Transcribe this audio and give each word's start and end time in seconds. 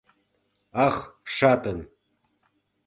—Ах, 0.87 0.95
шатын! 1.35 1.77